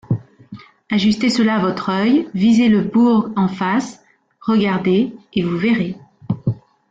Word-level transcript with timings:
Ajustez 0.89 1.29
cela 1.29 1.57
à 1.57 1.59
votre 1.59 1.89
œil, 1.89 2.27
visez 2.33 2.69
le 2.69 2.81
burg 2.81 3.31
en 3.37 3.47
face, 3.47 4.03
regardez, 4.39 5.13
et 5.35 5.43
vous 5.43 5.59
verrez. 5.59 5.95